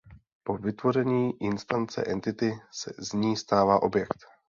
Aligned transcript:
Po 0.43 0.57
vytvoření 0.57 1.41
instance 1.43 2.03
entity 2.07 2.59
se 2.71 2.93
z 2.99 3.13
ní 3.13 3.37
stává 3.37 3.81
objekt. 3.83 4.17